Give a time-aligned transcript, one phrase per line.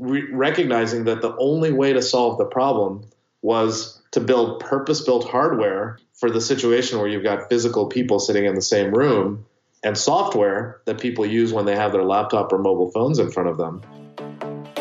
[0.00, 3.04] re- recognizing that the only way to solve the problem
[3.42, 8.44] was to build purpose built hardware for the situation where you've got physical people sitting
[8.44, 9.46] in the same room
[9.84, 13.48] and software that people use when they have their laptop or mobile phones in front
[13.48, 13.82] of them.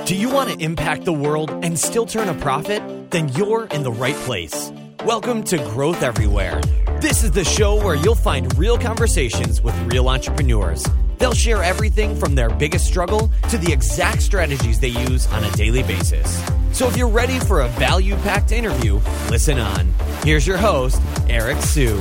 [0.05, 3.12] Do you want to impact the world and still turn a profit?
[3.12, 4.72] Then you're in the right place.
[5.06, 6.60] Welcome to Growth Everywhere.
[6.99, 10.86] This is the show where you'll find real conversations with real entrepreneurs.
[11.20, 15.52] They'll share everything from their biggest struggle to the exact strategies they use on a
[15.52, 16.44] daily basis.
[16.72, 19.93] So if you're ready for a value packed interview, listen on.
[20.23, 21.99] Here's your host, Eric Siu.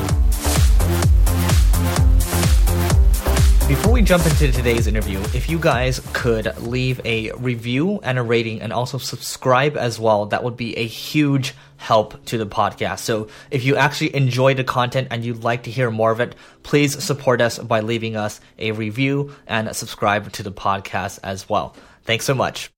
[3.68, 8.22] Before we jump into today's interview, if you guys could leave a review and a
[8.22, 13.00] rating and also subscribe as well, that would be a huge help to the podcast.
[13.00, 16.34] So if you actually enjoy the content and you'd like to hear more of it,
[16.62, 21.77] please support us by leaving us a review and subscribe to the podcast as well.
[22.05, 22.70] Thanks so much.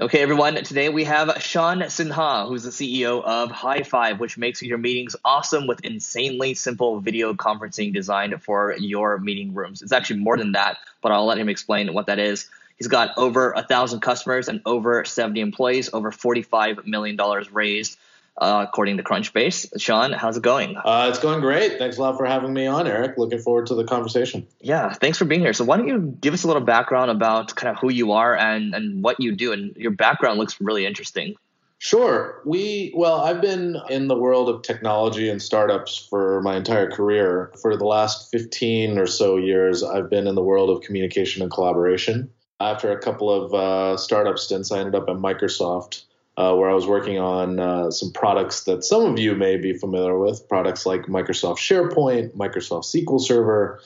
[0.00, 0.54] Okay, everyone.
[0.62, 5.16] Today we have Shan Sinha, who's the CEO of High Five, which makes your meetings
[5.24, 9.82] awesome with insanely simple video conferencing designed for your meeting rooms.
[9.82, 12.48] It's actually more than that, but I'll let him explain what that is.
[12.76, 17.18] He's got over a thousand customers and over 70 employees, over $45 million
[17.50, 17.98] raised
[18.40, 19.80] uh, according to Crunchbase.
[19.80, 20.76] Shan, how's it going?
[20.76, 21.78] Uh, it's going great.
[21.78, 23.18] Thanks a lot for having me on, Eric.
[23.18, 24.46] Looking forward to the conversation.
[24.60, 25.52] Yeah, thanks for being here.
[25.52, 28.36] So, why don't you give us a little background about kind of who you are
[28.36, 29.52] and, and what you do?
[29.52, 31.34] And your background looks really interesting.
[31.80, 32.42] Sure.
[32.44, 37.52] We, well, I've been in the world of technology and startups for my entire career.
[37.62, 41.50] For the last 15 or so years, I've been in the world of communication and
[41.50, 42.30] collaboration.
[42.58, 46.02] After a couple of uh, startup stints, I ended up at Microsoft
[46.38, 49.72] uh, where I was working on uh, some products that some of you may be
[49.72, 53.80] familiar with, products like Microsoft SharePoint, Microsoft SQL Server.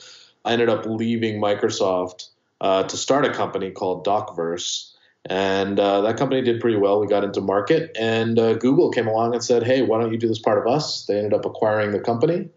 [0.45, 2.29] I ended up leaving Microsoft
[2.61, 4.91] uh, to start a company called Docverse.
[5.25, 6.99] And uh, that company did pretty well.
[6.99, 10.19] We got into market, and uh, Google came along and said, Hey, why don't you
[10.19, 11.05] do this part of us?
[11.05, 12.49] They ended up acquiring the company.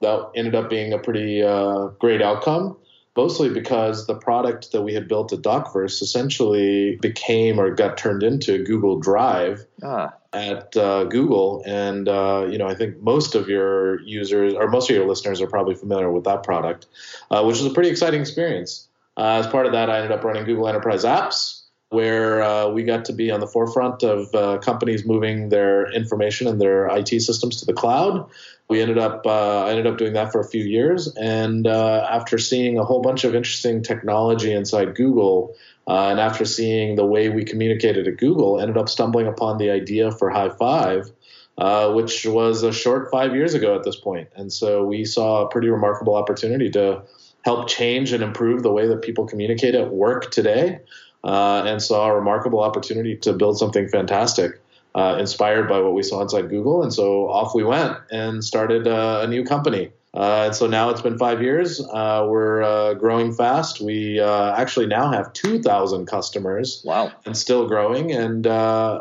[0.00, 2.76] That ended up being a pretty uh, great outcome
[3.16, 8.22] mostly because the product that we had built at Docverse essentially became or got turned
[8.22, 10.12] into Google Drive ah.
[10.32, 11.62] at uh, Google.
[11.64, 15.40] And, uh, you know, I think most of your users or most of your listeners
[15.40, 16.86] are probably familiar with that product,
[17.30, 18.88] uh, which was a pretty exciting experience.
[19.16, 21.60] Uh, as part of that, I ended up running Google Enterprise Apps.
[21.90, 26.48] Where uh, we got to be on the forefront of uh, companies moving their information
[26.48, 28.28] and their IT systems to the cloud
[28.68, 32.06] we ended up uh, I ended up doing that for a few years, and uh,
[32.10, 35.54] after seeing a whole bunch of interesting technology inside Google,
[35.86, 39.70] uh, and after seeing the way we communicated at Google, ended up stumbling upon the
[39.70, 41.10] idea for High Five.
[41.56, 44.28] uh, which was a short five years ago at this point.
[44.34, 47.00] and so we saw a pretty remarkable opportunity to
[47.44, 50.80] help change and improve the way that people communicate at work today,
[51.22, 54.60] uh, and saw a remarkable opportunity to build something fantastic
[54.94, 56.82] uh, inspired by what we saw inside Google.
[56.82, 59.90] And so off we went and started uh, a new company.
[60.14, 61.80] Uh, and so now it's been five years.
[61.80, 63.80] Uh, we're uh, growing fast.
[63.80, 66.82] We uh, actually now have 2,000 customers.
[66.84, 67.10] Wow.
[67.26, 68.12] And still growing.
[68.12, 68.46] And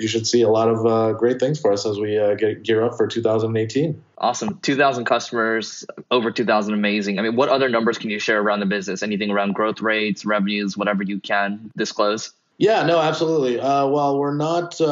[0.01, 2.97] you should see a lot of great things for us as we get gear up
[2.97, 4.01] for 2018.
[4.17, 4.57] Awesome.
[4.63, 7.19] 2,000 customers, over 2,000 amazing.
[7.19, 9.03] I mean, what other numbers can you share around the business?
[9.03, 12.31] Anything around growth rates, revenues, whatever you can disclose?
[12.63, 13.59] Yeah, no, absolutely.
[13.59, 14.85] Uh, well, we're not uh,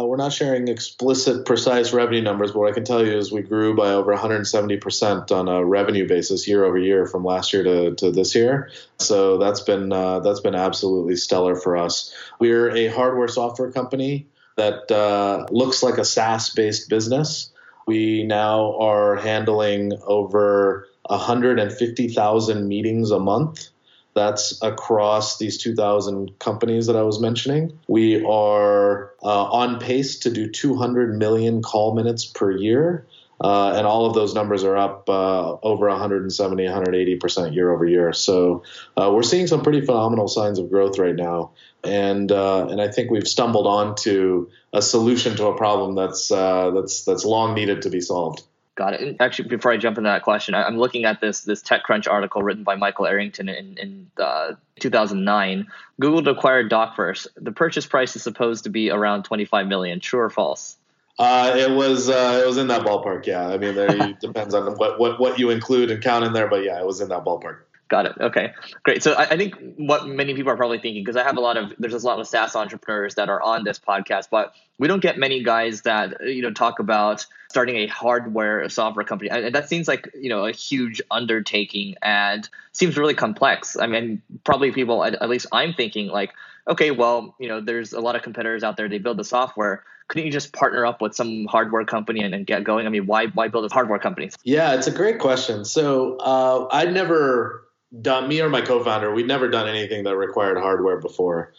[0.00, 3.30] uh, we're not sharing explicit, precise revenue numbers, but what I can tell you is
[3.30, 7.52] we grew by over 170 percent on a revenue basis year over year from last
[7.52, 8.70] year to, to this year.
[8.98, 12.14] So that's been uh, that's been absolutely stellar for us.
[12.38, 17.52] We're a hardware software company that uh, looks like a SaaS based business.
[17.86, 23.68] We now are handling over 150,000 meetings a month
[24.14, 27.78] that's across these 2,000 companies that I was mentioning.
[27.88, 33.06] We are uh, on pace to do 200 million call minutes per year.
[33.42, 37.84] Uh, and all of those numbers are up uh, over 170, 180 percent year over
[37.84, 38.12] year.
[38.12, 38.62] So
[38.96, 41.50] uh, we're seeing some pretty phenomenal signs of growth right now,
[41.82, 46.70] and uh, and I think we've stumbled onto a solution to a problem that's uh,
[46.70, 48.44] that's that's long needed to be solved.
[48.74, 49.16] Got it.
[49.20, 52.64] Actually, before I jump into that question, I'm looking at this this TechCrunch article written
[52.64, 55.66] by Michael Arrington in, in uh, 2009.
[56.00, 57.26] Google acquired Docverse.
[57.36, 60.00] The purchase price is supposed to be around 25 million.
[60.00, 60.78] True or false?
[61.18, 63.26] Uh, it was uh, it was in that ballpark.
[63.26, 66.48] Yeah, I mean, it depends on what, what what you include and count in there,
[66.48, 67.58] but yeah, it was in that ballpark.
[67.92, 68.14] Got it.
[68.18, 68.54] Okay,
[68.84, 69.02] great.
[69.02, 71.58] So I, I think what many people are probably thinking, because I have a lot
[71.58, 75.02] of there's a lot of SaaS entrepreneurs that are on this podcast, but we don't
[75.02, 79.28] get many guys that you know talk about starting a hardware software company.
[79.28, 83.76] And that seems like you know a huge undertaking and seems really complex.
[83.78, 86.32] I mean, probably people at, at least I'm thinking like
[86.66, 88.88] okay, well, you know, there's a lot of competitors out there.
[88.88, 89.84] They build the software.
[90.08, 92.86] Couldn't you just partner up with some hardware company and, and get going?
[92.86, 94.30] I mean, why why build a hardware company?
[94.44, 95.66] Yeah, it's a great question.
[95.66, 97.66] So uh, I'd never
[98.00, 99.12] done me or my co-founder.
[99.12, 101.52] We'd never done anything that required hardware before,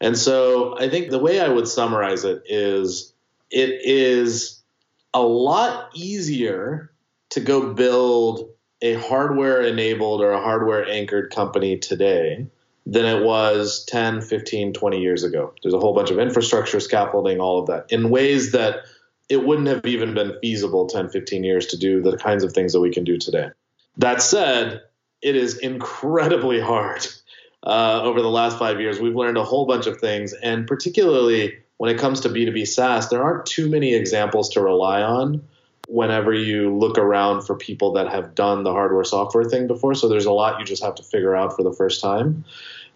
[0.00, 3.12] and so I think the way I would summarize it is
[3.50, 4.62] it is
[5.12, 6.92] a lot easier
[7.30, 8.50] to go build
[8.82, 12.46] a hardware enabled or a hardware anchored company today
[12.86, 15.52] than it was 10, 15, 20 years ago.
[15.62, 18.84] There's a whole bunch of infrastructure, scaffolding, all of that in ways that
[19.28, 22.72] it wouldn't have even been feasible 10, 15 years to do the kinds of things
[22.72, 23.50] that we can do today.
[23.96, 24.80] That said,
[25.22, 27.06] it is incredibly hard.
[27.62, 31.58] Uh, over the last five years, we've learned a whole bunch of things, and particularly
[31.76, 35.42] when it comes to B2B SaaS, there aren't too many examples to rely on
[35.88, 39.94] whenever you look around for people that have done the hardware software thing before.
[39.94, 42.44] So there's a lot you just have to figure out for the first time.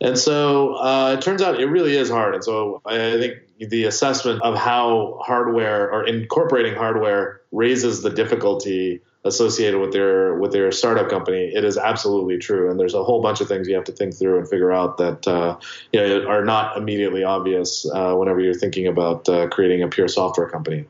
[0.00, 2.34] And so uh, it turns out it really is hard.
[2.34, 9.00] And so I think the assessment of how hardware or incorporating hardware raises the difficulty
[9.24, 12.70] associated with their with their startup company, it is absolutely true.
[12.70, 14.98] And there's a whole bunch of things you have to think through and figure out
[14.98, 15.58] that uh,
[15.92, 20.08] you know are not immediately obvious uh, whenever you're thinking about uh, creating a pure
[20.08, 20.84] software company.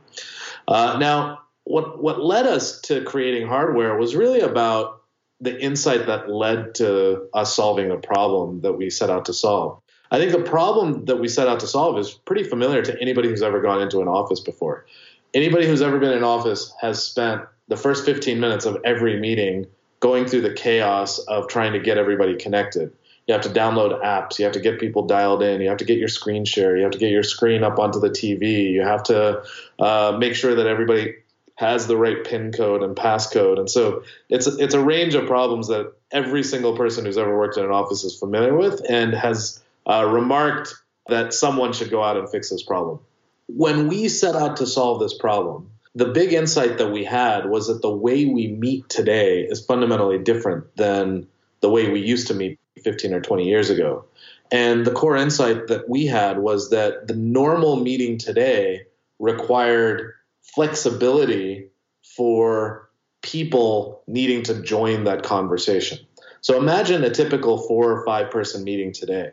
[0.67, 5.03] Uh, now, what what led us to creating hardware was really about
[5.41, 9.81] the insight that led to us solving a problem that we set out to solve.
[10.11, 13.29] I think the problem that we set out to solve is pretty familiar to anybody
[13.29, 14.87] who's ever gone into an office before.
[15.35, 19.67] Anybody who's ever been in office has spent the first 15 minutes of every meeting
[20.01, 22.93] going through the chaos of trying to get everybody connected.
[23.27, 24.39] You have to download apps.
[24.39, 25.63] You have to get people dialed in.
[25.63, 26.77] You have to get your screen share.
[26.77, 28.71] You have to get your screen up onto the TV.
[28.71, 29.43] You have to
[29.79, 31.15] uh, make sure that everybody
[31.57, 33.59] has the right pin code and passcode.
[33.59, 37.57] And so it's it's a range of problems that every single person who's ever worked
[37.57, 40.75] in an office is familiar with and has uh, remarked
[41.09, 42.99] that someone should go out and fix this problem.
[43.47, 47.69] When we set out to solve this problem, the big insight that we had was
[47.69, 51.27] that the way we meet today is fundamentally different than
[51.61, 54.05] the way we used to meet 15 or 20 years ago.
[54.51, 58.83] And the core insight that we had was that the normal meeting today
[59.19, 60.13] required
[60.43, 61.69] flexibility
[62.17, 62.91] for
[63.23, 65.99] people needing to join that conversation.
[66.41, 69.31] So imagine a typical four or five person meeting today.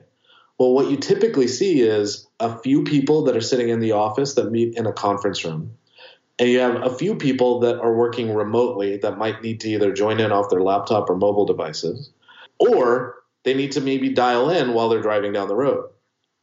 [0.57, 4.35] Well, what you typically see is a few people that are sitting in the office
[4.35, 5.75] that meet in a conference room.
[6.41, 9.93] And you have a few people that are working remotely that might need to either
[9.93, 12.09] join in off their laptop or mobile devices,
[12.57, 15.87] or they need to maybe dial in while they're driving down the road.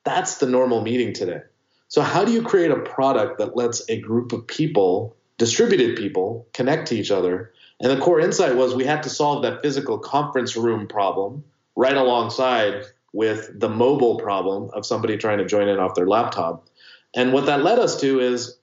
[0.04, 1.40] That's the normal meeting today.
[1.88, 6.46] So, how do you create a product that lets a group of people, distributed people,
[6.52, 7.52] connect to each other?
[7.80, 11.42] And the core insight was we had to solve that physical conference room problem
[11.74, 16.68] right alongside with the mobile problem of somebody trying to join in off their laptop.
[17.16, 18.57] And what that led us to is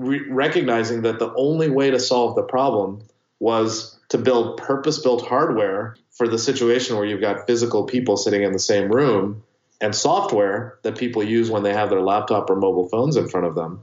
[0.00, 3.02] re- recognizing that the only way to solve the problem
[3.38, 8.42] was to build purpose built hardware for the situation where you've got physical people sitting
[8.42, 9.42] in the same room
[9.80, 13.46] and software that people use when they have their laptop or mobile phones in front
[13.46, 13.80] of them.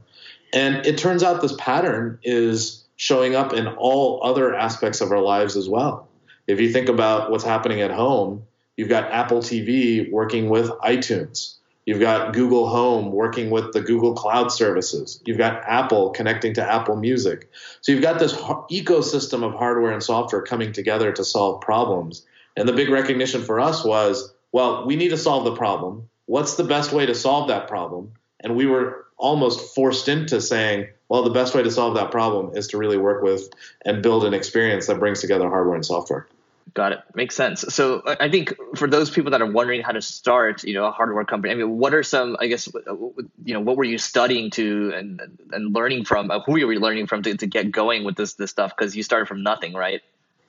[0.52, 5.20] And it turns out this pattern is showing up in all other aspects of our
[5.20, 6.08] lives as well.
[6.46, 8.44] If you think about what's happening at home,
[8.76, 11.57] you've got Apple TV working with iTunes.
[11.88, 15.22] You've got Google Home working with the Google Cloud services.
[15.24, 17.48] You've got Apple connecting to Apple Music.
[17.80, 22.26] So you've got this ecosystem of hardware and software coming together to solve problems.
[22.58, 26.10] And the big recognition for us was well, we need to solve the problem.
[26.26, 28.12] What's the best way to solve that problem?
[28.40, 32.54] And we were almost forced into saying, well, the best way to solve that problem
[32.54, 33.48] is to really work with
[33.86, 36.28] and build an experience that brings together hardware and software.
[36.74, 37.00] Got it.
[37.14, 37.60] Makes sense.
[37.68, 40.90] So I think for those people that are wondering how to start, you know, a
[40.90, 44.50] hardware company, I mean, what are some, I guess, you know, what were you studying
[44.52, 45.20] to and
[45.52, 46.30] and learning from?
[46.30, 48.72] Uh, who were you learning from to, to get going with this this stuff?
[48.76, 50.02] Because you started from nothing, right?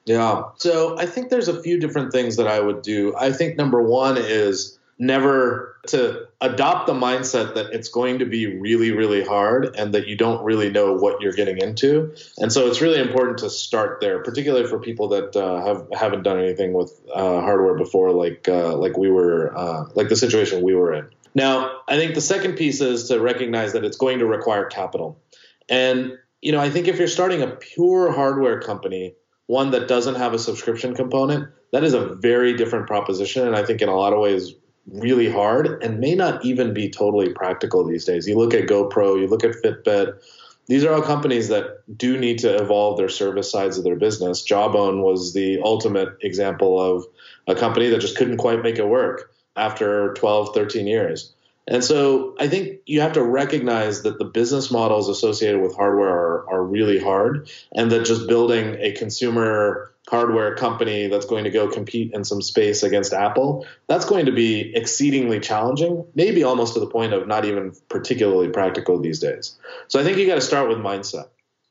[0.05, 0.45] Yeah.
[0.57, 3.15] So I think there's a few different things that I would do.
[3.15, 8.59] I think number one is never to adopt the mindset that it's going to be
[8.59, 12.13] really, really hard and that you don't really know what you're getting into.
[12.37, 16.23] And so it's really important to start there, particularly for people that uh, have haven't
[16.23, 20.61] done anything with uh, hardware before, like uh, like we were, uh, like the situation
[20.61, 21.07] we were in.
[21.33, 25.21] Now, I think the second piece is to recognize that it's going to require capital.
[25.69, 29.15] And you know, I think if you're starting a pure hardware company,
[29.47, 33.47] one that doesn't have a subscription component, that is a very different proposition.
[33.47, 34.55] And I think in a lot of ways,
[34.93, 38.27] really hard and may not even be totally practical these days.
[38.27, 40.19] You look at GoPro, you look at Fitbit,
[40.67, 44.43] these are all companies that do need to evolve their service sides of their business.
[44.43, 47.05] Jawbone was the ultimate example of
[47.47, 51.33] a company that just couldn't quite make it work after 12, 13 years.
[51.69, 56.09] And so I think you have to recognize that the business models associated with hardware
[56.09, 61.51] are, are really hard, and that just building a consumer hardware company that's going to
[61.51, 66.73] go compete in some space against Apple, that's going to be exceedingly challenging, maybe almost
[66.73, 69.55] to the point of not even particularly practical these days.
[69.87, 71.27] So I think you got to start with mindset.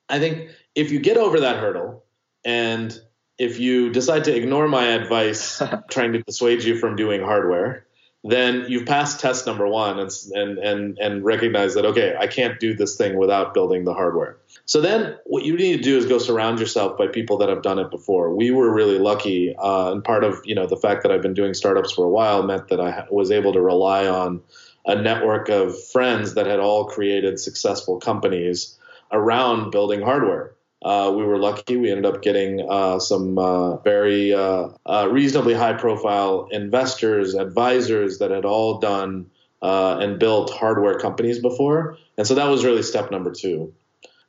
[0.09, 2.05] I think if you get over that hurdle
[2.45, 2.97] and
[3.37, 7.85] if you decide to ignore my advice trying to dissuade you from doing hardware,
[8.25, 12.59] then you've passed test number one and, and, and, and recognize that, okay, I can't
[12.59, 14.37] do this thing without building the hardware.
[14.65, 17.63] So then what you need to do is go surround yourself by people that have
[17.63, 18.35] done it before.
[18.35, 19.55] We were really lucky.
[19.57, 22.11] Uh, and part of, you know, the fact that I've been doing startups for a
[22.11, 24.43] while meant that I was able to rely on
[24.85, 28.79] a network of friends that had all created successful companies
[29.13, 30.55] around building hardware.
[30.83, 31.77] Uh, we were lucky.
[31.77, 38.19] We ended up getting uh, some uh, very uh, uh, reasonably high profile investors, advisors
[38.19, 39.31] that had all done
[39.61, 41.99] uh, and built hardware companies before.
[42.17, 43.75] And so that was really step number two.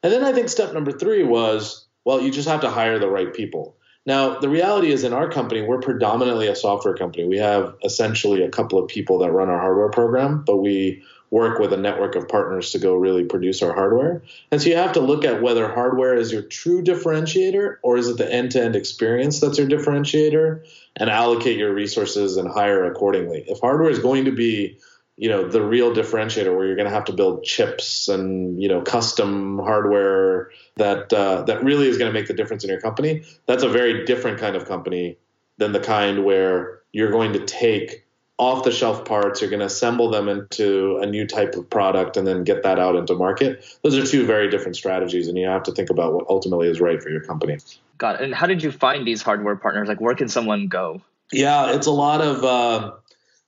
[0.01, 3.09] And then I think step number three was well, you just have to hire the
[3.09, 3.75] right people.
[4.05, 7.27] Now, the reality is in our company, we're predominantly a software company.
[7.27, 11.59] We have essentially a couple of people that run our hardware program, but we work
[11.59, 14.23] with a network of partners to go really produce our hardware.
[14.51, 18.07] And so you have to look at whether hardware is your true differentiator or is
[18.07, 22.83] it the end to end experience that's your differentiator and allocate your resources and hire
[22.85, 23.43] accordingly.
[23.47, 24.79] If hardware is going to be
[25.19, 28.69] you know the real differentiator where you're going to have to build chips and you
[28.69, 32.79] know custom hardware that uh, that really is going to make the difference in your
[32.79, 35.17] company that's a very different kind of company
[35.57, 38.05] than the kind where you're going to take
[38.39, 42.15] off the shelf parts, you're going to assemble them into a new type of product
[42.15, 43.63] and then get that out into market.
[43.83, 46.79] Those are two very different strategies, and you have to think about what ultimately is
[46.79, 47.57] right for your company.
[47.97, 48.21] Got it.
[48.21, 49.89] And how did you find these hardware partners?
[49.89, 51.01] Like, where can someone go?
[51.33, 52.93] Yeah, it's a lot of uh,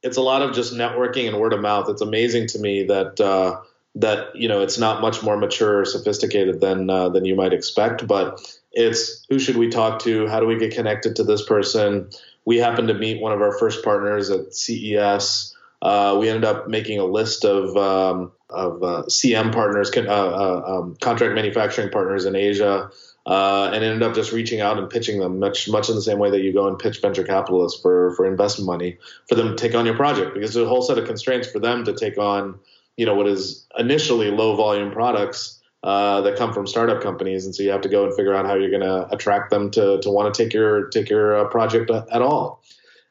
[0.04, 1.88] it's a lot of just networking and word of mouth.
[1.90, 3.62] It's amazing to me that uh,
[3.96, 7.54] that you know it's not much more mature or sophisticated than uh, than you might
[7.54, 8.42] expect, but
[8.74, 10.28] it's who should we talk to?
[10.28, 12.10] How do we get connected to this person?
[12.46, 15.56] We happened to meet one of our first partners at CES.
[15.82, 20.64] Uh, we ended up making a list of um, of uh, CM partners, uh, uh,
[20.68, 22.92] um, contract manufacturing partners in Asia,
[23.26, 26.20] uh, and ended up just reaching out and pitching them much much in the same
[26.20, 28.98] way that you go and pitch venture capitalists for for investment money
[29.30, 31.60] for them to take on your project because there's a whole set of constraints for
[31.60, 32.60] them to take on
[32.98, 37.56] you know what is initially low volume products uh, that come from startup companies, and
[37.56, 40.00] so you have to go and figure out how you're going to attract them to
[40.02, 42.62] to want to take your take your uh, project at all.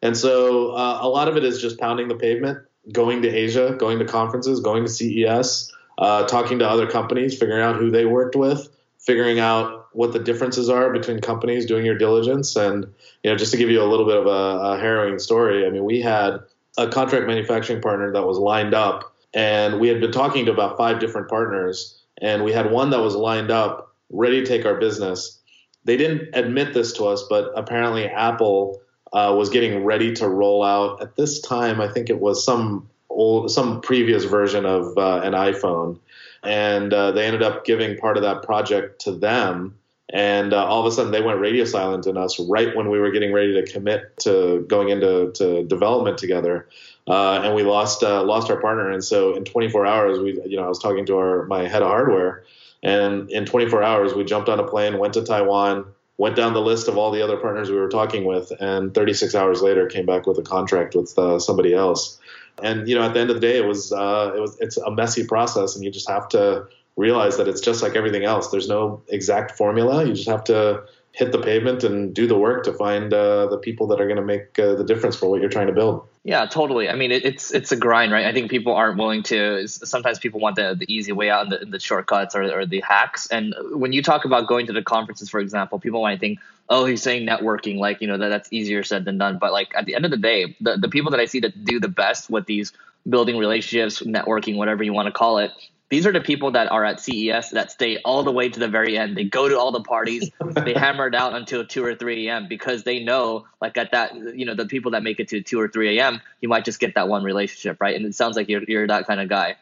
[0.03, 2.59] And so uh, a lot of it is just pounding the pavement,
[2.93, 7.63] going to Asia, going to conferences, going to CES, uh, talking to other companies, figuring
[7.63, 11.99] out who they worked with, figuring out what the differences are between companies, doing your
[11.99, 12.87] diligence, and
[13.25, 15.67] you know just to give you a little bit of a, a harrowing story.
[15.67, 16.39] I mean, we had
[16.79, 20.79] a contract manufacturing partner that was lined up, and we had been talking to about
[20.79, 24.77] five different partners and we had one that was lined up ready to take our
[24.77, 25.39] business.
[25.85, 28.81] They didn't admit this to us, but apparently Apple
[29.13, 31.81] uh, was getting ready to roll out at this time.
[31.81, 35.99] I think it was some old, some previous version of uh, an iPhone,
[36.43, 39.77] and uh, they ended up giving part of that project to them.
[40.13, 42.99] And uh, all of a sudden, they went radio silent in us right when we
[42.99, 46.69] were getting ready to commit to going into to development together
[47.11, 48.89] uh, and we lost uh, lost our partner.
[48.89, 51.83] And so in 24 hours, we you know I was talking to our my head
[51.83, 52.45] of hardware,
[52.85, 55.87] and in 24 hours we jumped on a plane, went to Taiwan,
[56.19, 59.35] went down the list of all the other partners we were talking with, and 36
[59.35, 62.21] hours later came back with a contract with uh, somebody else.
[62.63, 64.77] And you know at the end of the day, it was uh, it was it's
[64.77, 68.53] a messy process, and you just have to realize that it's just like everything else.
[68.53, 70.05] There's no exact formula.
[70.05, 70.85] You just have to
[71.21, 74.17] hit the pavement and do the work to find uh, the people that are going
[74.17, 76.09] to make uh, the difference for what you're trying to build.
[76.25, 76.89] Yeah, totally.
[76.89, 78.25] I mean, it, it's it's a grind, right?
[78.25, 79.69] I think people aren't willing to.
[79.69, 82.81] Sometimes people want the, the easy way out and the, the shortcuts or, or the
[82.81, 83.27] hacks.
[83.27, 86.39] And when you talk about going to the conferences, for example, people might think,
[86.71, 89.37] oh, he's saying networking, like you know that, that's easier said than done.
[89.39, 91.65] But like at the end of the day, the the people that I see that
[91.67, 92.73] do the best with these
[93.07, 95.51] building relationships, networking, whatever you want to call it,
[95.91, 98.69] these are the people that are at CES that stay all the way to the
[98.69, 99.17] very end.
[99.17, 100.31] They go to all the parties,
[100.65, 102.47] they hammer it out until two or three a.m.
[102.49, 105.61] because they know, like at that, you know, the people that make it to two
[105.61, 106.21] or three a.m.
[106.41, 107.97] You might just get that one relationship, right?
[107.97, 109.57] And it sounds like you're you're that kind of guy.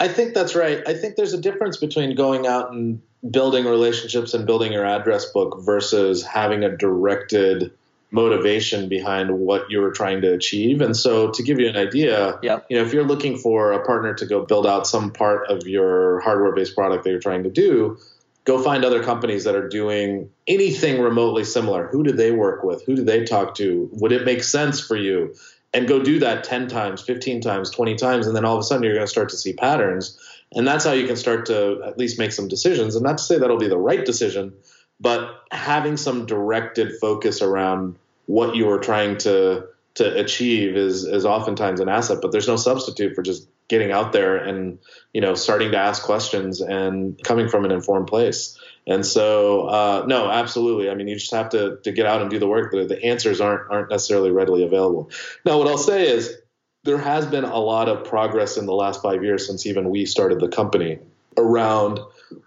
[0.00, 0.82] I think that's right.
[0.88, 3.00] I think there's a difference between going out and
[3.30, 7.72] building relationships and building your address book versus having a directed
[8.14, 10.80] motivation behind what you were trying to achieve.
[10.80, 12.64] And so to give you an idea, yep.
[12.70, 15.66] you know, if you're looking for a partner to go build out some part of
[15.66, 17.98] your hardware based product that you're trying to do,
[18.44, 21.88] go find other companies that are doing anything remotely similar.
[21.88, 22.84] Who do they work with?
[22.84, 23.90] Who do they talk to?
[23.94, 25.34] Would it make sense for you?
[25.74, 28.28] and go do that 10 times, 15 times, 20 times.
[28.28, 30.16] And then all of a sudden you're going to start to see patterns.
[30.52, 32.94] And that's how you can start to at least make some decisions.
[32.94, 34.54] And not to say that'll be the right decision,
[35.00, 41.24] but having some directed focus around what you are trying to to achieve is is
[41.24, 42.18] oftentimes an asset.
[42.20, 44.78] But there's no substitute for just getting out there and
[45.12, 48.58] you know starting to ask questions and coming from an informed place.
[48.86, 50.90] And so, uh, no, absolutely.
[50.90, 52.72] I mean, you just have to to get out and do the work.
[52.72, 55.10] The, the answers aren't aren't necessarily readily available.
[55.44, 56.36] Now, what I'll say is
[56.84, 60.04] there has been a lot of progress in the last five years since even we
[60.04, 60.98] started the company
[61.36, 61.98] around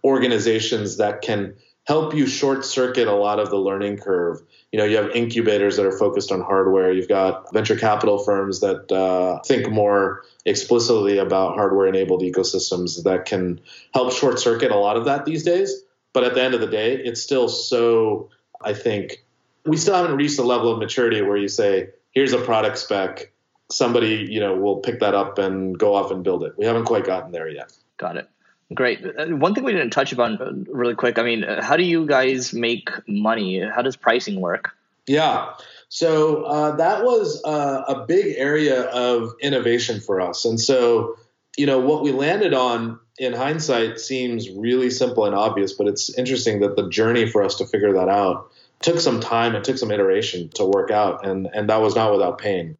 [0.03, 1.55] organizations that can
[1.87, 4.41] help you short circuit a lot of the learning curve.
[4.73, 6.91] You know, you have incubators that are focused on hardware.
[6.91, 13.25] You've got venture capital firms that uh, think more explicitly about hardware enabled ecosystems that
[13.25, 13.61] can
[13.93, 15.81] help short circuit a lot of that these days.
[16.13, 18.29] But at the end of the day, it's still so,
[18.61, 19.23] I think,
[19.65, 23.31] we still haven't reached the level of maturity where you say, here's a product spec.
[23.71, 26.53] Somebody, you know, will pick that up and go off and build it.
[26.57, 27.71] We haven't quite gotten there yet.
[27.97, 28.29] Got it.
[28.73, 28.99] Great.
[29.05, 31.17] Uh, one thing we didn't touch upon uh, really quick.
[31.17, 33.59] I mean, uh, how do you guys make money?
[33.59, 34.71] How does pricing work?
[35.07, 35.53] Yeah.
[35.87, 40.43] So uh, that was uh, a big area of innovation for us.
[40.43, 41.17] And so,
[41.55, 46.13] you know, what we landed on in hindsight seems really simple and obvious, but it's
[46.17, 49.55] interesting that the journey for us to figure that out took some time.
[49.55, 52.77] It took some iteration to work out, and and that was not without pain.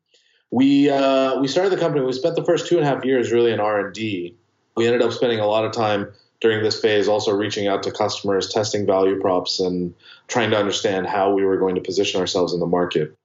[0.51, 2.05] We uh, we started the company.
[2.05, 4.35] We spent the first two and a half years really in R and D
[4.77, 7.91] we ended up spending a lot of time during this phase also reaching out to
[7.91, 9.93] customers, testing value props, and
[10.27, 13.17] trying to understand how we were going to position ourselves in the market.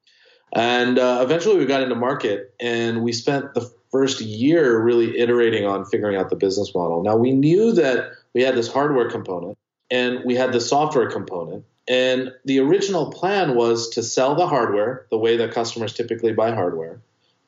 [0.54, 5.66] And uh, eventually we got into market and we spent the first year really iterating
[5.66, 7.02] on figuring out the business model.
[7.02, 9.58] Now we knew that we had this hardware component
[9.90, 11.64] and we had the software component.
[11.88, 16.52] And the original plan was to sell the hardware the way that customers typically buy
[16.52, 17.00] hardware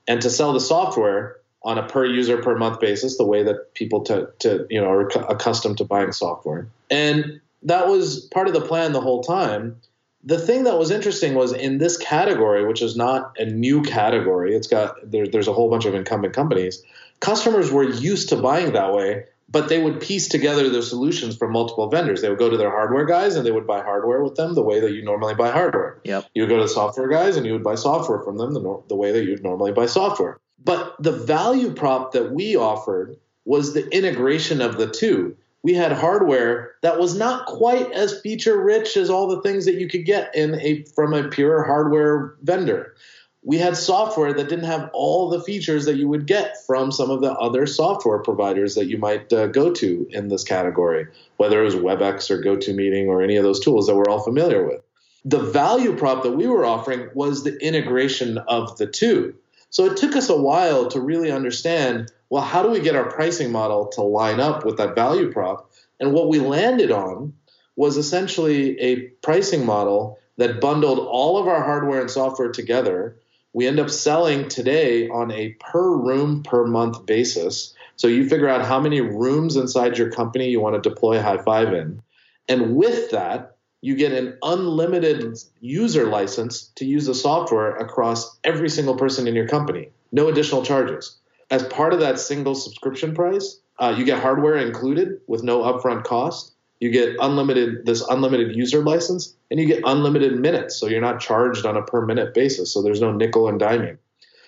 [0.07, 3.75] and to sell the software on a per user per month basis, the way that
[3.75, 6.69] people to, to you know are accustomed to buying software.
[6.91, 9.77] And that was part of the plan the whole time.
[10.23, 14.55] The thing that was interesting was in this category, which is not a new category,
[14.55, 16.83] it's got there, there's a whole bunch of incumbent companies.
[17.21, 21.53] Customers were used to buying that way, but they would piece together their solutions from
[21.53, 22.23] multiple vendors.
[22.23, 24.63] They would go to their hardware guys and they would buy hardware with them the
[24.63, 26.01] way that you normally buy hardware.
[26.05, 26.27] Yep.
[26.35, 28.83] You would go to the software guys and you would buy software from them the,
[28.89, 30.39] the way that you'd normally buy software.
[30.63, 35.37] But the value prop that we offered was the integration of the two.
[35.63, 39.77] We had hardware that was not quite as feature rich as all the things that
[39.77, 42.95] you could get in a from a pure hardware vendor.
[43.43, 47.11] We had software that didn't have all the features that you would get from some
[47.11, 51.61] of the other software providers that you might uh, go to in this category, whether
[51.61, 54.81] it was WebEx or GoToMeeting or any of those tools that we're all familiar with.
[55.27, 59.35] The value prop that we were offering was the integration of the two.
[59.75, 63.11] So it took us a while to really understand well, how do we get our
[63.11, 65.71] pricing model to line up with that value prop?
[65.99, 67.33] And what we landed on
[67.75, 73.17] was essentially a pricing model that bundled all of our hardware and software together.
[73.53, 77.75] We end up selling today on a per room per month basis.
[77.97, 81.83] So you figure out how many rooms inside your company you want to deploy High5
[81.83, 82.03] in.
[82.49, 83.54] And with that,
[83.85, 89.35] you get an unlimited user license to use the software across every single person in
[89.35, 89.91] your company.
[90.11, 91.19] No additional charges.
[91.51, 96.05] As part of that single subscription price, uh, you get hardware included with no upfront
[96.05, 96.55] cost.
[96.81, 100.77] You get unlimited this unlimited user license, and you get unlimited minutes.
[100.77, 102.73] So you're not charged on a per minute basis.
[102.73, 103.99] So there's no nickel and diming.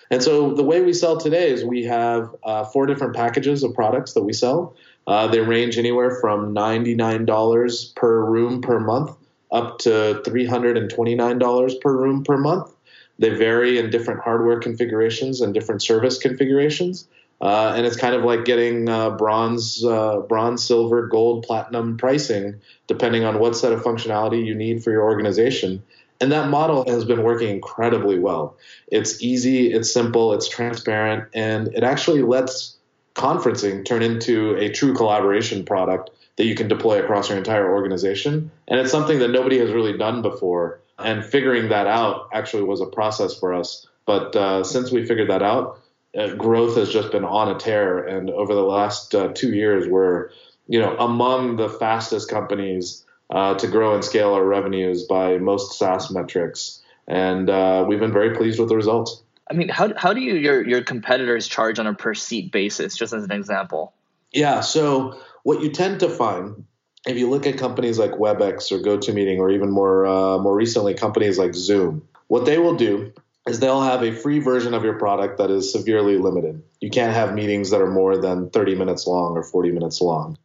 [0.09, 3.75] And so the way we sell today is we have uh, four different packages of
[3.75, 4.75] products that we sell.
[5.05, 9.15] Uh, they range anywhere from $99 per room per month
[9.51, 12.71] up to $329 per room per month.
[13.19, 17.07] They vary in different hardware configurations and different service configurations.
[17.39, 22.59] Uh, and it's kind of like getting uh, bronze, uh, bronze, silver, gold, platinum pricing,
[22.87, 25.83] depending on what set of functionality you need for your organization.
[26.19, 28.57] And that model has been working incredibly well.
[28.87, 32.75] It's easy, it's simple, it's transparent, and it actually lets
[33.13, 38.51] conferencing turn into a true collaboration product that you can deploy across your entire organization.
[38.67, 40.79] And it's something that nobody has really done before.
[40.97, 43.87] And figuring that out actually was a process for us.
[44.05, 45.81] But uh, since we figured that out,
[46.17, 47.99] uh, growth has just been on a tear.
[47.99, 50.29] And over the last uh, two years, we're
[50.67, 55.77] you know among the fastest companies uh, to grow and scale our revenues by most
[55.77, 56.81] SaaS metrics.
[57.07, 59.21] And uh, we've been very pleased with the results.
[59.49, 62.97] I mean, how, how do you your, your competitors charge on a per seat basis,
[62.97, 63.93] just as an example?
[64.33, 66.65] Yeah, so what you tend to find
[67.05, 70.93] if you look at companies like WebEx or GoToMeeting, or even more uh, more recently
[70.93, 73.13] companies like Zoom, what they will do
[73.47, 76.61] is they'll have a free version of your product that is severely limited.
[76.81, 80.37] You can't have meetings that are more than 30 minutes long or 40 minutes long.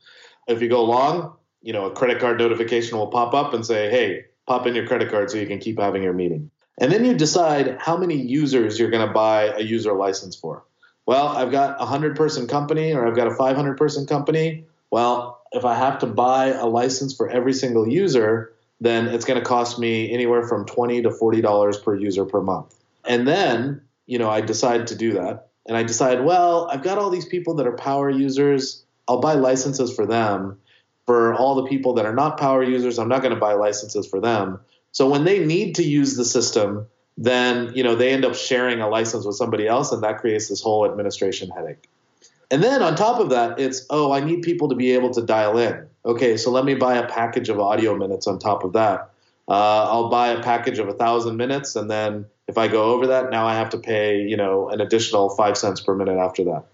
[0.47, 3.91] If you go long, you know, a credit card notification will pop up and say,
[3.91, 7.05] "Hey, pop in your credit card so you can keep having your meeting." And then
[7.05, 10.63] you decide how many users you're going to buy a user license for.
[11.07, 14.67] Well, I've got a 100 person company or I've got a 500 person company.
[14.93, 19.41] Well, if I have to buy a license for every single user, then it's going
[19.41, 22.75] to cost me anywhere from 20 to $40 per user per month.
[23.07, 25.49] And then, you know, I decide to do that.
[25.67, 28.85] And I decide, well, I've got all these people that are power users.
[29.09, 30.59] I'll buy licenses for them.
[31.07, 34.07] For all the people that are not power users, I'm not going to buy licenses
[34.07, 34.61] for them.
[34.93, 38.81] So when they need to use the system, then you know they end up sharing
[38.81, 41.89] a license with somebody else, and that creates this whole administration headache.
[42.53, 45.23] And then on top of that, it's oh, I need people to be able to
[45.23, 45.87] dial in.
[46.05, 49.11] Okay, so let me buy a package of audio minutes on top of that.
[49.49, 53.07] Uh, I'll buy a package of a thousand minutes, and then if I go over
[53.07, 56.45] that, now I have to pay you know an additional five cents per minute after
[56.45, 56.65] that.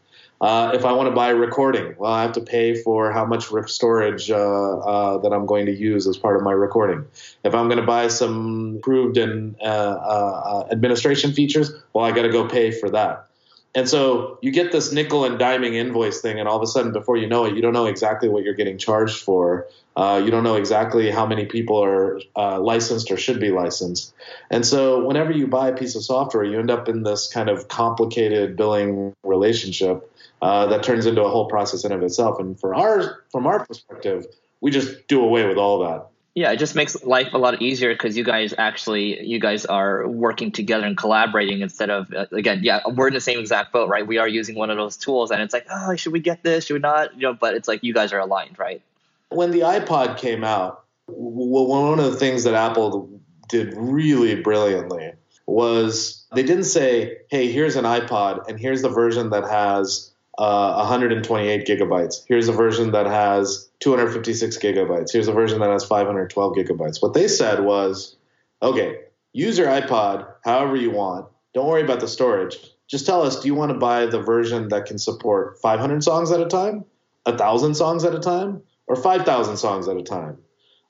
[0.40, 3.24] Uh, if I want to buy a recording, well, I have to pay for how
[3.24, 7.04] much storage uh, uh, that I'm going to use as part of my recording.
[7.44, 12.22] If I'm going to buy some improved and uh, uh, administration features, well, I got
[12.22, 13.27] to go pay for that.
[13.74, 16.92] And so you get this nickel and diming invoice thing, and all of a sudden,
[16.92, 19.66] before you know it, you don't know exactly what you're getting charged for.
[19.94, 24.14] Uh, you don't know exactly how many people are uh, licensed or should be licensed.
[24.50, 27.48] And so, whenever you buy a piece of software, you end up in this kind
[27.48, 32.38] of complicated billing relationship uh, that turns into a whole process in of itself.
[32.38, 34.26] And for our, from our perspective,
[34.60, 36.06] we just do away with all that.
[36.38, 40.06] Yeah, it just makes life a lot easier because you guys actually you guys are
[40.06, 43.88] working together and collaborating instead of uh, again, yeah, we're in the same exact boat,
[43.88, 44.06] right?
[44.06, 46.66] We are using one of those tools, and it's like, oh, should we get this?
[46.66, 47.12] Should we not?
[47.16, 48.80] You know, but it's like you guys are aligned, right?
[49.30, 53.10] When the iPod came out, one of the things that Apple
[53.48, 55.10] did really brilliantly
[55.46, 60.76] was they didn't say, "Hey, here's an iPod, and here's the version that has uh,
[60.76, 62.22] 128 gigabytes.
[62.28, 65.12] Here's a version that has 256 gigabytes.
[65.12, 67.00] Here's a version that has 512 gigabytes.
[67.00, 68.16] What they said was,
[68.62, 69.00] okay,
[69.32, 71.26] use your iPod however you want.
[71.54, 72.56] Don't worry about the storage.
[72.88, 76.30] Just tell us, do you want to buy the version that can support 500 songs
[76.32, 76.84] at a time,
[77.24, 80.38] 1,000 songs at a time, or 5,000 songs at a time?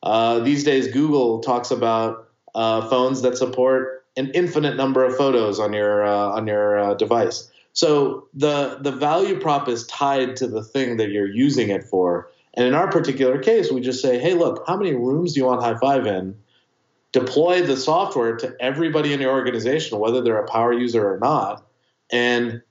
[0.03, 5.61] Uh, these days, Google talks about uh, phones that support an infinite number of photos
[5.61, 7.51] on your uh, on your uh, device.
[7.72, 12.29] So the the value prop is tied to the thing that you're using it for.
[12.59, 15.47] And in our particular case, we just say, hey, look, how many rooms do you
[15.47, 16.37] want high five in?
[17.12, 21.64] Deploy the software to everybody in your organization, whether they're a power user or not.
[22.11, 22.62] And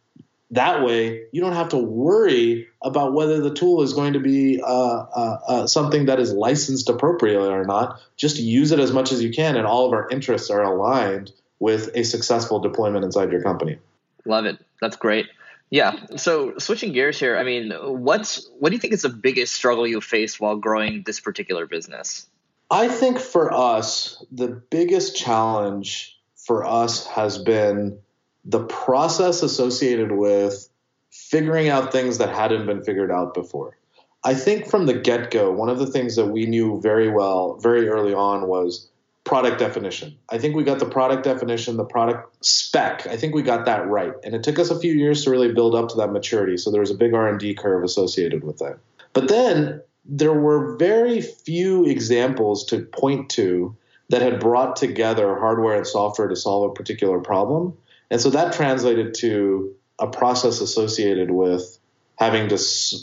[0.51, 4.61] that way, you don't have to worry about whether the tool is going to be
[4.61, 8.01] uh, uh, uh, something that is licensed appropriately or not.
[8.17, 11.31] Just use it as much as you can, and all of our interests are aligned
[11.59, 13.77] with a successful deployment inside your company.
[14.25, 14.59] Love it.
[14.81, 15.27] That's great.
[15.69, 15.99] Yeah.
[16.15, 19.85] So switching gears here, I mean, what's what do you think is the biggest struggle
[19.85, 22.27] you faced while growing this particular business?
[22.69, 27.99] I think for us, the biggest challenge for us has been
[28.45, 30.69] the process associated with
[31.11, 33.77] figuring out things that hadn't been figured out before.
[34.23, 37.55] I think from the get go, one of the things that we knew very well,
[37.57, 38.89] very early on, was
[39.27, 40.17] product definition.
[40.29, 43.05] I think we got the product definition, the product spec.
[43.05, 45.53] I think we got that right, and it took us a few years to really
[45.53, 46.57] build up to that maturity.
[46.57, 48.79] So there was a big R and D curve associated with that.
[49.13, 53.75] But then there were very few examples to point to
[54.09, 57.77] that had brought together hardware and software to solve a particular problem,
[58.09, 61.77] and so that translated to a process associated with
[62.15, 62.57] having to,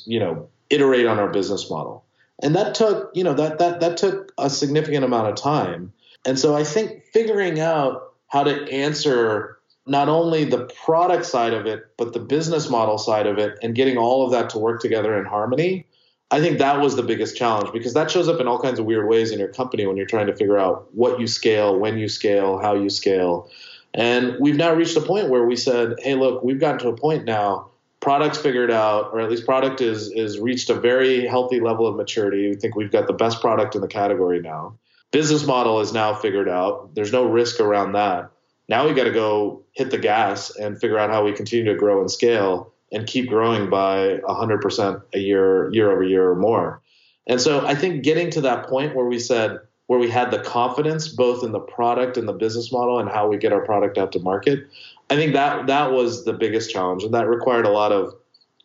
[0.07, 2.05] you know, iterate on our business model.
[2.43, 5.93] And that took, you know, that that that took a significant amount of time.
[6.25, 11.67] And so I think figuring out how to answer not only the product side of
[11.67, 14.81] it, but the business model side of it, and getting all of that to work
[14.81, 15.87] together in harmony,
[16.31, 18.87] I think that was the biggest challenge because that shows up in all kinds of
[18.87, 21.99] weird ways in your company when you're trying to figure out what you scale, when
[21.99, 23.51] you scale, how you scale.
[23.93, 26.97] And we've now reached a point where we said, hey, look, we've gotten to a
[26.97, 27.69] point now,
[28.01, 31.95] product's figured out, or at least product is is reached a very healthy level of
[31.95, 32.49] maturity.
[32.49, 34.77] We think we've got the best product in the category now
[35.14, 36.92] business model is now figured out.
[36.96, 38.33] There's no risk around that.
[38.68, 41.79] Now we got to go hit the gas and figure out how we continue to
[41.79, 46.83] grow and scale and keep growing by 100% a year, year over year or more.
[47.29, 50.40] And so I think getting to that point where we said, where we had the
[50.40, 53.96] confidence both in the product and the business model and how we get our product
[53.96, 54.66] out to market,
[55.11, 57.05] I think that that was the biggest challenge.
[57.05, 58.12] And that required a lot of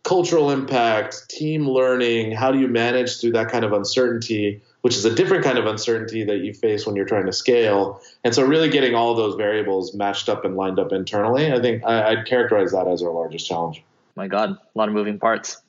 [0.04, 2.32] cultural impact, team learning.
[2.32, 5.66] How do you manage through that kind of uncertainty which is a different kind of
[5.66, 8.02] uncertainty that you face when you're trying to scale.
[8.24, 11.84] And so, really getting all those variables matched up and lined up internally, I think
[11.84, 13.84] I, would characterize that as our largest challenge.
[14.16, 15.62] My God, a lot of moving parts.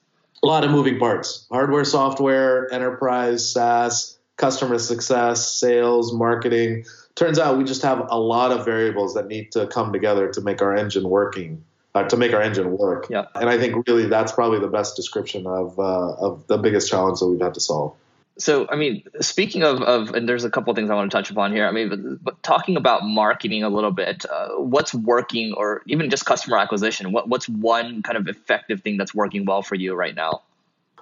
[0.42, 6.84] A lot of moving parts hardware, software, enterprise, SaaS, customer success, sales, marketing.
[7.14, 10.40] Turns out we just have a lot of variables that need to come together to
[10.40, 11.64] make our engine working.
[11.92, 13.24] Uh, to make our engine work, yeah.
[13.34, 17.18] and I think really that's probably the best description of uh, of the biggest challenge
[17.18, 17.96] that we've had to solve
[18.38, 21.16] so I mean, speaking of, of and there's a couple of things I want to
[21.16, 21.66] touch upon here.
[21.66, 26.08] I mean, but, but talking about marketing a little bit, uh, what's working, or even
[26.10, 27.12] just customer acquisition?
[27.12, 30.42] What what's one kind of effective thing that's working well for you right now?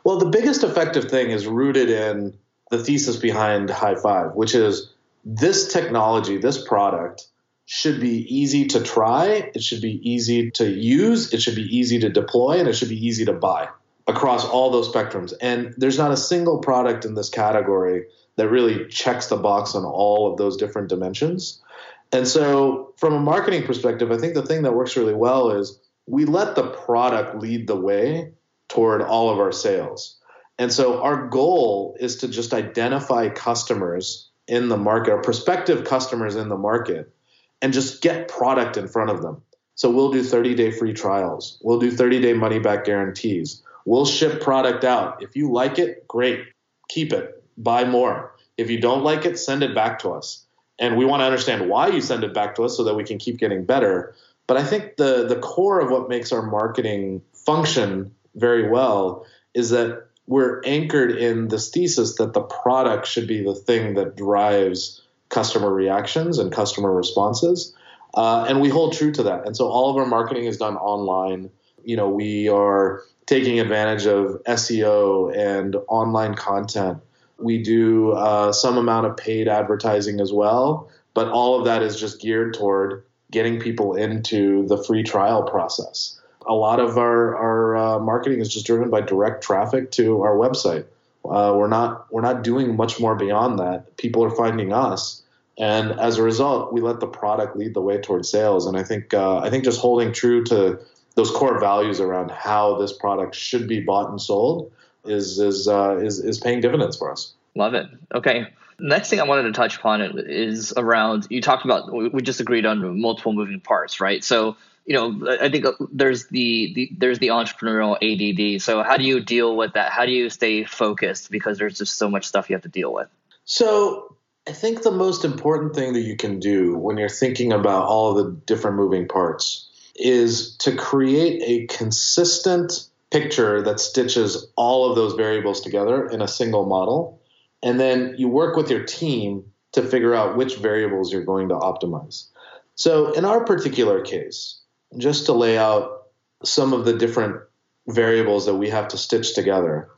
[0.05, 2.35] Well, the biggest effective thing is rooted in
[2.71, 4.93] the thesis behind High5, which is
[5.25, 7.27] this technology, this product
[7.67, 11.99] should be easy to try, it should be easy to use, it should be easy
[12.01, 13.69] to deploy, and it should be easy to buy
[14.09, 15.35] across all those spectrums.
[15.41, 19.85] And there's not a single product in this category that really checks the box on
[19.85, 21.63] all of those different dimensions.
[22.11, 25.79] And so, from a marketing perspective, I think the thing that works really well is
[26.07, 28.33] we let the product lead the way
[28.69, 30.17] toward all of our sales.
[30.59, 36.35] And so, our goal is to just identify customers in the market, or prospective customers
[36.35, 37.13] in the market,
[37.61, 39.43] and just get product in front of them.
[39.75, 44.05] So, we'll do 30 day free trials, we'll do 30 day money back guarantees We'll
[44.05, 45.23] ship product out.
[45.23, 46.45] If you like it, great.
[46.91, 47.43] Keep it.
[47.57, 48.37] Buy more.
[48.59, 50.45] If you don't like it, send it back to us.
[50.79, 53.03] And we want to understand why you send it back to us so that we
[53.03, 54.15] can keep getting better.
[54.47, 59.25] But I think the the core of what makes our marketing function very well
[59.55, 64.19] is that we're anchored in this thesis that the product should be the thing that
[64.19, 67.75] drives customer reactions and customer responses.
[68.13, 69.47] Uh, and we hold true to that.
[69.47, 71.49] And so all of our marketing is done online.
[71.85, 76.99] You know, we are taking advantage of SEO and online content.
[77.39, 82.01] We do uh, some amount of paid advertising as well, but all of that is
[82.01, 86.19] just geared toward getting people into the free trial process.
[86.47, 90.35] A lot of our, our uh, marketing is just driven by direct traffic to our
[90.35, 90.87] website.
[91.23, 93.99] Uh, we're not we're not doing much more beyond that.
[93.99, 95.23] People are finding us,
[95.59, 98.67] and as a result, we let the product lead the way towards sales.
[98.67, 100.79] And I think uh, I think just holding true to
[101.19, 104.71] those core values around how this product should be bought and sold
[105.05, 107.35] is is uh, is, is paying dividends for us.
[107.57, 107.89] Love it.
[108.15, 108.47] Okay.
[108.79, 112.65] Next thing I wanted to touch upon is around you talked about we just agreed
[112.67, 114.23] on multiple moving parts, right?
[114.23, 118.63] So you know I think there's the, the there's the entrepreneurial ADD.
[118.63, 119.91] So how do you deal with that?
[119.91, 122.93] How do you stay focused because there's just so much stuff you have to deal
[122.93, 123.09] with?
[123.45, 124.15] So
[124.47, 128.15] I think the most important thing that you can do when you're thinking about all
[128.15, 129.68] the different moving parts
[129.99, 136.29] is to create a consistent picture that stitches all of those variables together in a
[136.29, 137.21] single model.
[137.63, 141.55] And then you work with your team to figure out which variables you're going to
[141.55, 142.29] optimize.
[142.75, 144.61] So, in our particular case,
[144.97, 146.05] just to lay out
[146.45, 147.43] some of the different
[147.89, 149.89] variables that we have to stitch together,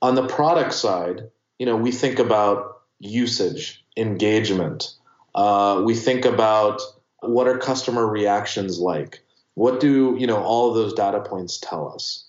[0.00, 4.94] on the product side, you know, we think about usage, engagement.
[5.34, 6.80] Uh, we think about
[7.20, 9.20] what are customer reactions like?
[9.54, 12.24] What do you know all of those data points tell us?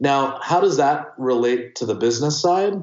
[0.00, 2.74] Now, how does that relate to the business side?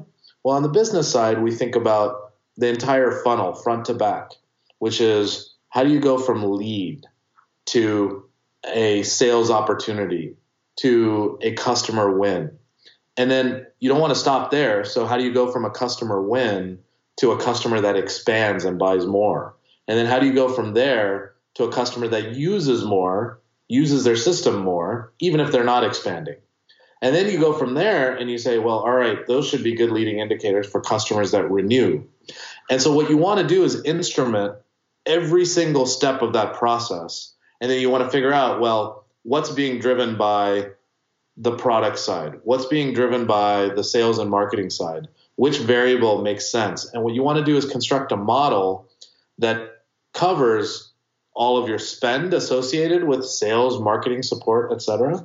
[0.42, 4.30] Well, on the business side, we think about the entire funnel, front to back,
[4.78, 7.06] which is how do you go from lead
[7.66, 8.24] to
[8.66, 10.36] a sales opportunity
[10.76, 12.58] to a customer win?
[13.16, 14.84] And then you don't want to stop there.
[14.84, 16.78] So, how do you go from a customer win
[17.18, 19.54] to a customer that expands and buys more?
[19.88, 23.39] And then, how do you go from there to a customer that uses more
[23.70, 26.34] uses their system more, even if they're not expanding.
[27.00, 29.74] And then you go from there and you say, well, all right, those should be
[29.74, 32.04] good leading indicators for customers that renew.
[32.68, 34.56] And so what you want to do is instrument
[35.06, 37.32] every single step of that process.
[37.60, 40.70] And then you want to figure out, well, what's being driven by
[41.36, 42.40] the product side?
[42.42, 45.08] What's being driven by the sales and marketing side?
[45.36, 46.92] Which variable makes sense?
[46.92, 48.88] And what you want to do is construct a model
[49.38, 50.89] that covers
[51.34, 55.24] all of your spend associated with sales, marketing, support, etc.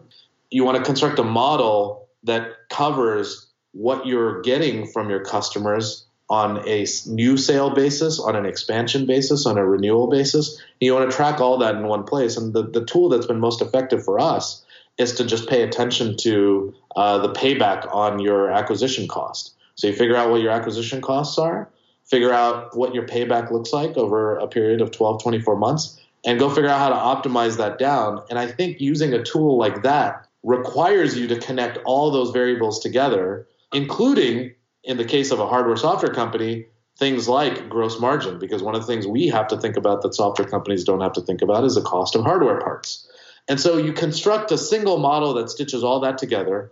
[0.50, 6.68] You want to construct a model that covers what you're getting from your customers on
[6.68, 10.62] a new sale basis, on an expansion basis, on a renewal basis.
[10.80, 12.38] You want to track all that in one place.
[12.38, 14.66] And the, the tool that's been most effective for us
[14.98, 19.54] is to just pay attention to uh, the payback on your acquisition cost.
[19.76, 21.70] So you figure out what your acquisition costs are,
[22.06, 26.40] figure out what your payback looks like over a period of 12, 24 months, and
[26.40, 28.24] go figure out how to optimize that down.
[28.30, 32.80] And I think using a tool like that requires you to connect all those variables
[32.80, 36.66] together, including in the case of a hardware software company,
[36.98, 40.14] things like gross margin, because one of the things we have to think about that
[40.14, 43.10] software companies don't have to think about is the cost of hardware parts.
[43.48, 46.72] And so you construct a single model that stitches all that together,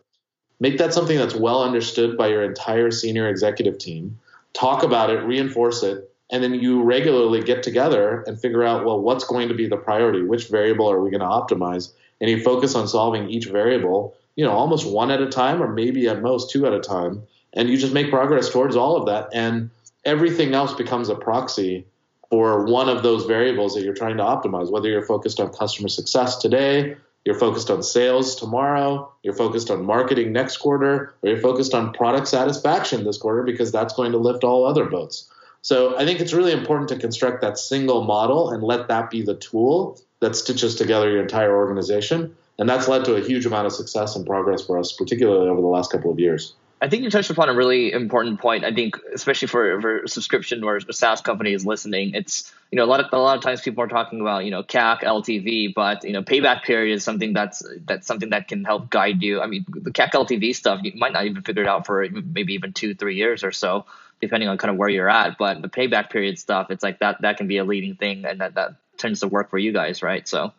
[0.59, 4.19] make that something that's well understood by your entire senior executive team,
[4.53, 8.99] talk about it, reinforce it, and then you regularly get together and figure out, well,
[8.99, 10.23] what's going to be the priority?
[10.23, 11.91] Which variable are we going to optimize?
[12.19, 15.67] And you focus on solving each variable, you know, almost one at a time or
[15.67, 17.23] maybe at most two at a time.
[17.53, 19.29] And you just make progress towards all of that.
[19.33, 19.69] And
[20.05, 21.85] everything else becomes a proxy
[22.29, 25.87] for one of those variables that you're trying to optimize, whether you're focused on customer
[25.87, 31.39] success today, you're focused on sales tomorrow, you're focused on marketing next quarter, or you're
[31.39, 35.29] focused on product satisfaction this quarter because that's going to lift all other boats.
[35.61, 39.21] So I think it's really important to construct that single model and let that be
[39.21, 42.35] the tool that stitches together your entire organization.
[42.59, 45.61] And that's led to a huge amount of success and progress for us, particularly over
[45.61, 46.53] the last couple of years.
[46.83, 48.65] I think you touched upon a really important point.
[48.65, 52.99] I think, especially for, for subscription or SaaS companies listening, it's you know a lot
[52.99, 56.11] of a lot of times people are talking about you know CAC, LTV, but you
[56.11, 59.39] know payback period is something that's that's something that can help guide you.
[59.39, 62.53] I mean, the CAC LTV stuff you might not even figure it out for maybe
[62.53, 63.85] even two three years or so,
[64.19, 65.37] depending on kind of where you're at.
[65.37, 68.41] But the payback period stuff, it's like that that can be a leading thing, and
[68.41, 70.27] that that tends to work for you guys, right?
[70.27, 70.51] So.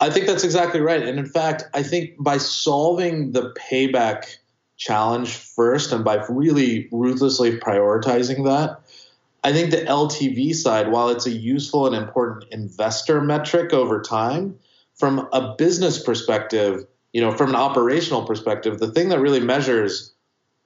[0.00, 1.02] I think that's exactly right.
[1.02, 4.36] And in fact, I think by solving the payback
[4.76, 8.80] challenge first and by really ruthlessly prioritizing that,
[9.44, 14.58] I think the LTV side, while it's a useful and important investor metric over time,
[14.94, 20.14] from a business perspective, you know, from an operational perspective, the thing that really measures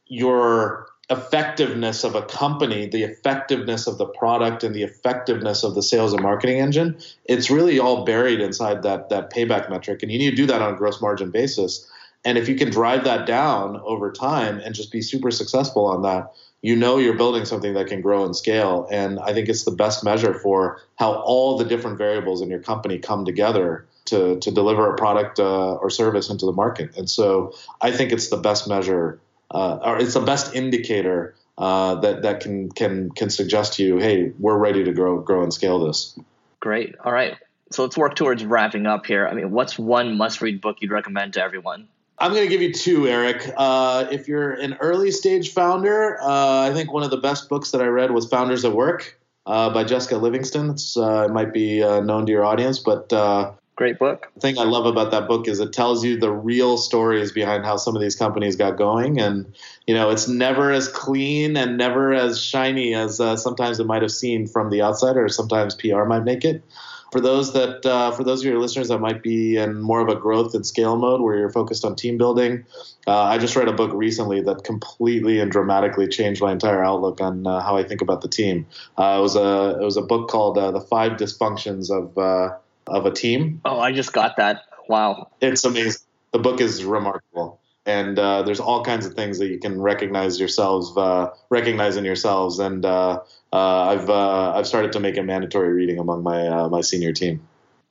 [0.07, 5.83] your effectiveness of a company, the effectiveness of the product and the effectiveness of the
[5.83, 10.03] sales and marketing engine, it's really all buried inside that that payback metric.
[10.03, 11.89] And you need to do that on a gross margin basis.
[12.25, 16.03] And if you can drive that down over time and just be super successful on
[16.03, 18.89] that, you know you're building something that can grow and scale.
[18.91, 22.59] And I think it's the best measure for how all the different variables in your
[22.61, 26.97] company come together to, to deliver a product uh, or service into the market.
[26.97, 31.97] And so I think it's the best measure, uh, or it's the best indicator uh,
[31.97, 35.53] that that can can can suggest to you, hey, we're ready to grow grow and
[35.53, 36.17] scale this.
[36.61, 36.95] Great.
[37.05, 37.37] All right.
[37.73, 39.27] So let's work towards wrapping up here.
[39.27, 41.89] I mean, what's one must read book you'd recommend to everyone?
[42.21, 43.49] I'm going to give you two, Eric.
[43.57, 47.71] Uh, if you're an early stage founder, uh, I think one of the best books
[47.71, 50.75] that I read was Founders at Work uh, by Jessica Livingston.
[50.97, 54.33] Uh, it might be uh, known to your audience, but uh, great book.
[54.35, 57.65] The thing I love about that book is it tells you the real stories behind
[57.65, 59.55] how some of these companies got going, and
[59.87, 64.11] you know it's never as clean and never as shiny as sometimes it might have
[64.11, 66.65] seemed from the outside, or sometimes PR might make it.
[67.11, 70.09] For those that, uh, for those of your listeners that might be in more of
[70.09, 72.67] a growth and scale mode where you're focused on team building,
[73.07, 77.21] uh, I just read a book recently that completely and dramatically changed my entire outlook
[77.21, 78.67] on uh, how I think about the team.
[78.99, 82.57] Uh, it was a it was a book called uh, "The Five Dysfunctions of uh,
[82.87, 84.65] of a Team." Oh, I just got that.
[84.89, 86.03] Wow, it's amazing.
[86.33, 90.39] The book is remarkable and uh, there's all kinds of things that you can recognize
[90.39, 95.73] yourselves, uh, in yourselves, and uh, uh I've uh, I've started to make a mandatory
[95.73, 97.49] reading among my uh, my senior team.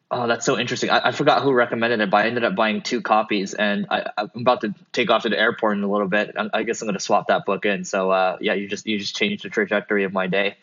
[0.09, 0.89] Oh, that's so interesting.
[0.89, 4.09] I, I, forgot who recommended it, but I ended up buying two copies, and I,
[4.17, 6.33] am about to take off to the airport in a little bit.
[6.37, 7.83] I, I guess I'm going to swap that book in.
[7.83, 10.57] So yeah, you just you just changed the trajectory of my day.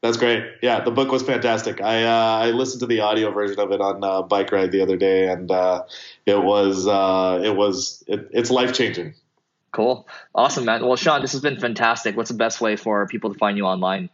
[0.00, 0.44] That's great.
[0.62, 1.80] Yeah, the book was fantastic.
[1.80, 4.80] I uh, I listened to the audio version of it on uh, bike ride the
[4.80, 5.84] other day, and uh,
[6.24, 9.14] it was uh, it was it, it's life changing.
[9.72, 10.06] Cool,
[10.36, 10.86] awesome, man.
[10.86, 12.16] Well, Shan, this has been fantastic.
[12.16, 14.08] What's the best way for people to find you online?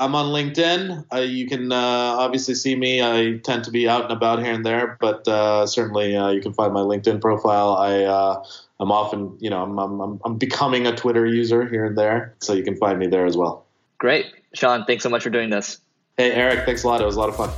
[0.00, 1.28] I'm on LinkedIn.
[1.28, 3.02] you can uh, obviously see me.
[3.02, 6.54] I tend to be out and about here and there, but uh, certainly you can
[6.54, 7.76] find my LinkedIn profile.
[7.76, 8.40] I
[8.80, 12.54] I'm often, you know, I'm, I'm I'm becoming a Twitter user here and there, so
[12.54, 13.66] you can find me there as well.
[13.98, 14.26] Great.
[14.56, 15.78] Shan, thanks so much for doing this.
[16.16, 17.00] Hey, Eric, thanks a lot.
[17.00, 17.50] It was a lot of fun.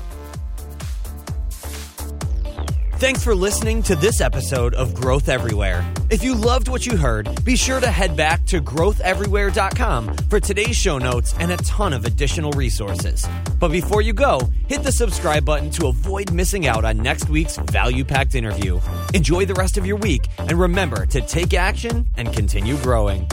[2.98, 5.88] Thanks for listening to this episode of Growth Everywhere.
[6.10, 10.74] If you loved what you heard, be sure to head back to growtheverywhere.com for today's
[10.74, 13.24] show notes and a ton of additional resources.
[13.60, 17.56] But before you go, hit the subscribe button to avoid missing out on next week's
[17.56, 18.80] value packed interview.
[19.14, 23.28] Enjoy the rest of your week and remember to take action and continue growing.